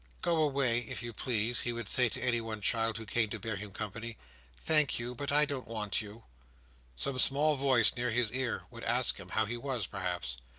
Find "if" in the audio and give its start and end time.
0.89-1.03